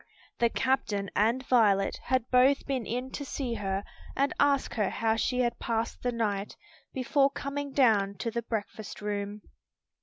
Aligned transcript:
The 0.39 0.49
captain 0.49 1.11
and 1.15 1.45
Violet 1.47 1.99
had 2.05 2.31
both 2.31 2.65
been 2.65 2.87
in 2.87 3.11
to 3.11 3.23
see 3.23 3.53
her 3.53 3.83
and 4.15 4.33
ask 4.39 4.73
how 4.73 5.15
she 5.15 5.41
had 5.41 5.59
passed 5.59 6.01
the 6.01 6.11
night, 6.11 6.55
before 6.91 7.29
coming 7.29 7.71
down 7.71 8.15
to 8.15 8.31
the 8.31 8.41
breakfast 8.41 8.99
room. 9.03 9.43